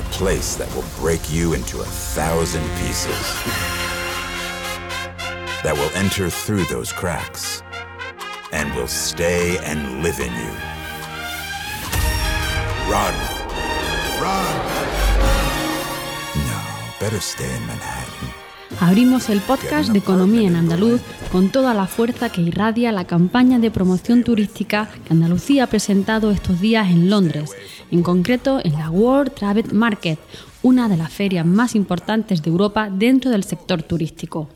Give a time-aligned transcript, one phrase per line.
[0.00, 3.20] A place that will break you into a thousand pieces.
[5.62, 7.62] That will enter through those cracks
[8.50, 10.52] and will stay and live in you.
[12.88, 13.14] Run.
[14.22, 14.56] Run.
[16.48, 16.60] No,
[16.98, 18.30] better stay in Manhattan.
[18.80, 23.58] Abrimos el podcast de Economía en Andaluz con toda la fuerza que irradia la campaña
[23.58, 27.50] de promoción turística que Andalucía ha presentado estos días en Londres,
[27.90, 30.18] en concreto en la World Travel Market,
[30.62, 34.48] una de las ferias más importantes de Europa dentro del sector turístico.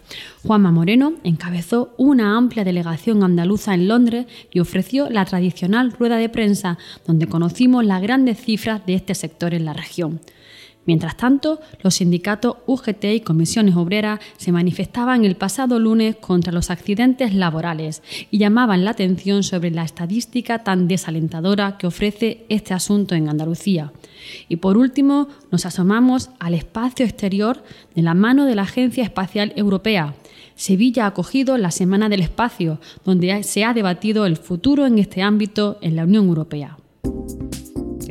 [0.47, 6.28] Juanma Moreno encabezó una amplia delegación andaluza en Londres y ofreció la tradicional rueda de
[6.28, 10.20] prensa donde conocimos las grandes cifras de este sector en la región.
[10.86, 16.70] Mientras tanto, los sindicatos UGT y comisiones obreras se manifestaban el pasado lunes contra los
[16.70, 23.14] accidentes laborales y llamaban la atención sobre la estadística tan desalentadora que ofrece este asunto
[23.14, 23.92] en Andalucía.
[24.48, 27.62] Y por último, nos asomamos al espacio exterior
[27.94, 30.14] de la mano de la Agencia Espacial Europea.
[30.55, 35.22] Sevilla ha acogido la Semana del Espacio, donde se ha debatido el futuro en este
[35.22, 36.77] ámbito en la Unión Europea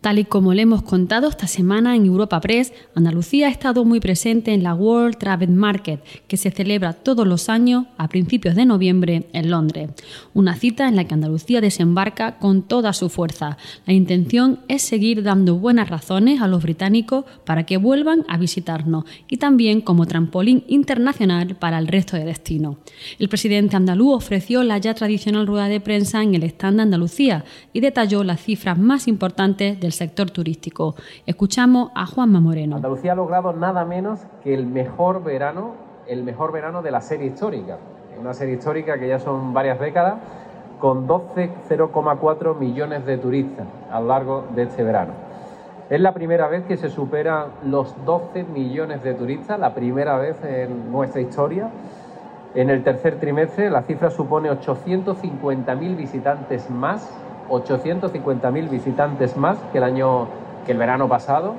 [0.00, 4.00] Tal y como le hemos contado esta semana en Europa Press, Andalucía ha estado muy
[4.00, 8.64] presente en la World Travel Market, que se celebra todos los años a principios de
[8.64, 9.90] noviembre en Londres.
[10.32, 13.58] Una cita en la que Andalucía desembarca con toda su fuerza.
[13.84, 19.04] La intención es seguir dando buenas razones a los británicos para que vuelvan a visitarnos
[19.28, 22.76] y también como trampolín internacional para el resto de destinos.
[23.18, 27.44] El presidente andaluz ofreció la ya tradicional rueda de prensa en el stand de Andalucía
[27.74, 30.94] y detalló las cifras más importantes del sector turístico.
[31.26, 32.76] Escuchamos a Juanma Moreno.
[32.76, 35.74] Andalucía ha logrado nada menos que el mejor verano,
[36.06, 37.78] el mejor verano de la serie histórica.
[38.20, 40.16] Una serie histórica que ya son varias décadas,
[40.80, 45.12] con 12,4 millones de turistas a lo largo de este verano.
[45.90, 50.36] Es la primera vez que se superan los 12 millones de turistas, la primera vez
[50.44, 51.68] en nuestra historia.
[52.54, 57.08] En el tercer trimestre la cifra supone 850.000 visitantes más
[57.50, 60.28] 850.000 visitantes más que el año
[60.64, 61.54] que el verano pasado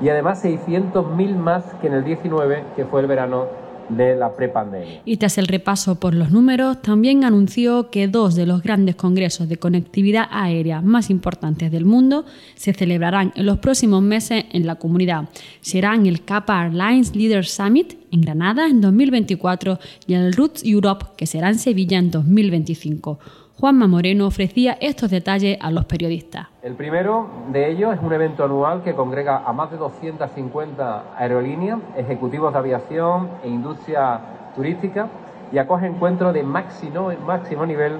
[0.00, 3.46] y además 600.000 más que en el 19, que fue el verano
[3.88, 5.00] de la prepandemia.
[5.04, 9.48] Y tras el repaso por los números, también anunció que dos de los grandes congresos
[9.48, 14.76] de conectividad aérea más importantes del mundo se celebrarán en los próximos meses en la
[14.76, 15.28] comunidad.
[15.60, 21.26] Serán el Kappa Airlines Leader Summit en Granada en 2024 y el Roots Europe, que
[21.26, 23.18] será en Sevilla en 2025.
[23.60, 26.46] Juanma Moreno ofrecía estos detalles a los periodistas.
[26.62, 31.80] El primero de ellos es un evento anual que congrega a más de 250 aerolíneas,
[31.96, 34.20] ejecutivos de aviación e industria
[34.54, 35.08] turística
[35.50, 37.96] y acoge encuentros de máximo, máximo nivel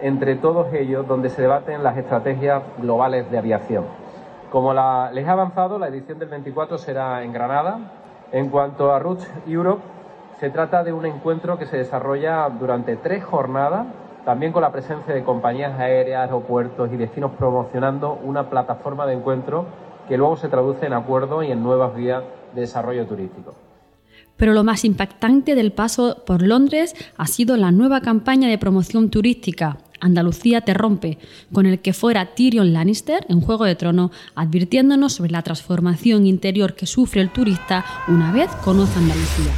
[0.00, 3.86] entre todos ellos donde se debaten las estrategias globales de aviación.
[4.52, 4.72] Como
[5.12, 7.80] les he avanzado, la edición del 24 será en Granada.
[8.30, 9.82] En cuanto a Roots Europe,
[10.38, 13.88] se trata de un encuentro que se desarrolla durante tres jornadas
[14.24, 19.66] también con la presencia de compañías aéreas, aeropuertos y destinos promocionando una plataforma de encuentro
[20.08, 22.22] que luego se traduce en acuerdos y en nuevas vías
[22.54, 23.54] de desarrollo turístico.
[24.36, 29.10] Pero lo más impactante del paso por Londres ha sido la nueva campaña de promoción
[29.10, 31.18] turística, Andalucía te rompe,
[31.52, 36.74] con el que fuera Tyrion Lannister en Juego de Tronos, advirtiéndonos sobre la transformación interior
[36.74, 39.52] que sufre el turista una vez conoce Andalucía.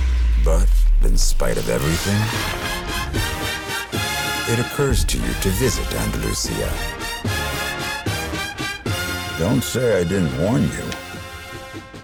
[4.48, 6.70] It occurs to you to visit Andalusia.
[9.38, 10.90] Don't say I didn't warn you.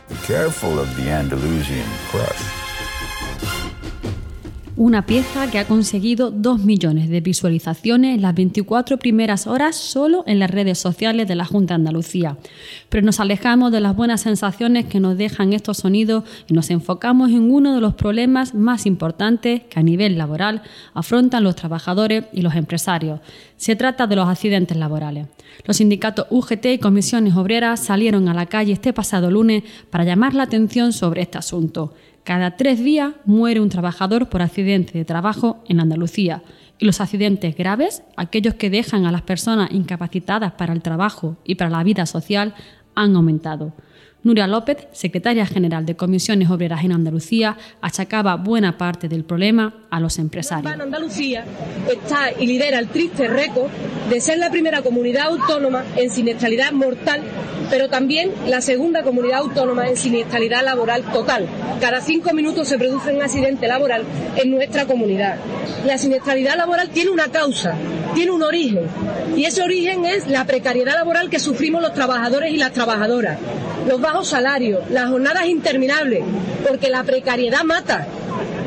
[0.08, 2.57] Be careful of the Andalusian crush.
[4.78, 10.22] Una pieza que ha conseguido 2 millones de visualizaciones en las 24 primeras horas solo
[10.28, 12.36] en las redes sociales de la Junta de Andalucía.
[12.88, 17.30] Pero nos alejamos de las buenas sensaciones que nos dejan estos sonidos y nos enfocamos
[17.30, 20.62] en uno de los problemas más importantes que a nivel laboral
[20.94, 23.18] afrontan los trabajadores y los empresarios.
[23.56, 25.26] Se trata de los accidentes laborales.
[25.64, 30.34] Los sindicatos UGT y comisiones obreras salieron a la calle este pasado lunes para llamar
[30.34, 31.94] la atención sobre este asunto.
[32.28, 36.42] Cada tres días muere un trabajador por accidente de trabajo en Andalucía
[36.78, 41.54] y los accidentes graves, aquellos que dejan a las personas incapacitadas para el trabajo y
[41.54, 42.54] para la vida social,
[42.94, 43.72] han aumentado.
[44.24, 49.98] Nuria López, secretaria general de Comisiones Obreras en Andalucía, achacaba buena parte del problema a
[49.98, 50.70] los empresarios.
[50.70, 51.46] Andalucía
[51.90, 53.70] está y lidera el triste récord
[54.10, 57.22] de ser la primera comunidad autónoma en siniestralidad mortal,
[57.70, 61.46] pero también la segunda comunidad autónoma en siniestralidad laboral total.
[61.80, 64.04] Cada cinco minutos se produce un accidente laboral
[64.36, 65.36] en nuestra comunidad.
[65.84, 67.74] La siniestralidad laboral tiene una causa,
[68.14, 68.86] tiene un origen,
[69.36, 73.38] y ese origen es la precariedad laboral que sufrimos los trabajadores y las trabajadoras
[73.88, 76.22] los bajos salarios, las jornadas interminables,
[76.66, 78.06] porque la precariedad mata,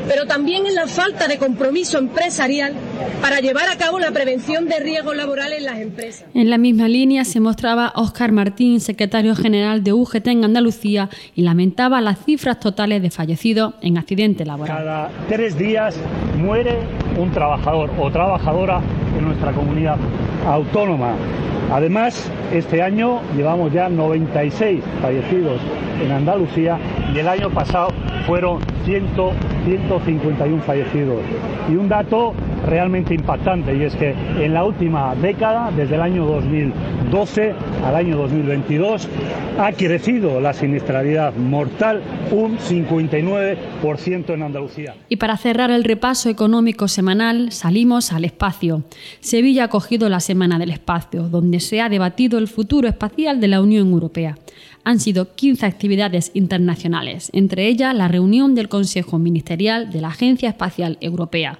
[0.07, 2.73] pero también en la falta de compromiso empresarial
[3.21, 6.25] para llevar a cabo la prevención de riesgos laborales en las empresas.
[6.33, 11.43] En la misma línea se mostraba Óscar Martín, secretario general de UGT en Andalucía, y
[11.43, 14.77] lamentaba las cifras totales de fallecidos en accidente laboral.
[14.77, 15.95] Cada tres días
[16.37, 16.79] muere
[17.17, 18.81] un trabajador o trabajadora
[19.17, 19.97] en nuestra comunidad
[20.45, 21.15] autónoma.
[21.71, 25.61] Además, este año llevamos ya 96 fallecidos
[26.03, 26.77] en Andalucía
[27.13, 27.89] y el año pasado
[28.25, 29.07] fueron 100,
[29.65, 31.21] 151 fallecidos.
[31.69, 32.33] Y un dato
[32.65, 37.53] realmente impactante y es que en la última década, desde el año 2012
[37.85, 39.07] al año 2022,
[39.59, 44.95] ha crecido la siniestralidad mortal un 59% en Andalucía.
[45.09, 48.83] Y para cerrar el repaso económico semanal, salimos al espacio.
[49.19, 53.47] Sevilla ha acogido la Semana del Espacio, donde se ha debatido el futuro espacial de
[53.47, 54.37] la Unión Europea
[54.83, 60.49] han sido 15 actividades internacionales, entre ellas la reunión del Consejo Ministerial de la Agencia
[60.49, 61.59] Espacial Europea.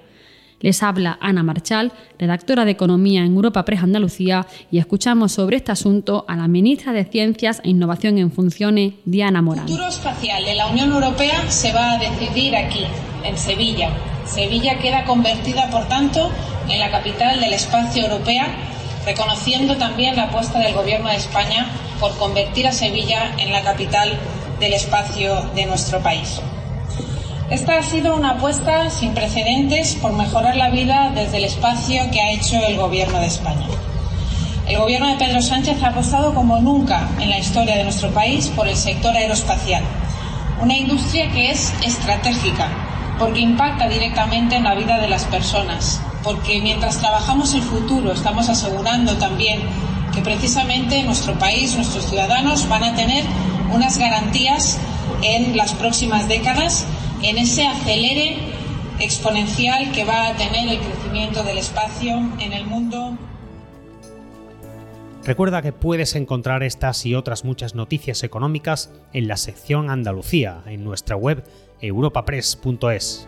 [0.62, 5.72] Les habla Ana Marchal, redactora de Economía en Europa Press Andalucía, y escuchamos sobre este
[5.72, 9.66] asunto a la ministra de Ciencias e Innovación en Funciones, Diana Morán.
[9.66, 12.86] El futuro espacial de la Unión Europea se va a decidir aquí,
[13.24, 13.90] en Sevilla.
[14.26, 16.30] Sevilla queda convertida, por tanto,
[16.70, 18.48] en la capital del espacio europea,
[19.04, 21.66] reconociendo también la apuesta del Gobierno de España
[22.02, 24.20] por convertir a Sevilla en la capital
[24.60, 26.42] del espacio de nuestro país.
[27.52, 32.20] Esta ha sido una apuesta sin precedentes por mejorar la vida desde el espacio que
[32.20, 33.68] ha hecho el Gobierno de España.
[34.68, 38.48] El Gobierno de Pedro Sánchez ha apostado como nunca en la historia de nuestro país
[38.48, 39.84] por el sector aeroespacial,
[40.62, 42.68] una industria que es estratégica
[43.20, 48.50] porque impacta directamente en la vida de las personas, porque mientras trabajamos el futuro estamos
[48.50, 49.62] asegurando también
[50.14, 53.24] que precisamente nuestro país, nuestros ciudadanos van a tener
[53.74, 54.80] unas garantías
[55.24, 56.86] en las próximas décadas
[57.22, 58.38] en ese acelere
[59.00, 63.18] exponencial que va a tener el crecimiento del espacio en el mundo.
[65.24, 70.84] Recuerda que puedes encontrar estas y otras muchas noticias económicas en la sección Andalucía en
[70.84, 71.44] nuestra web
[71.80, 73.28] europapress.es.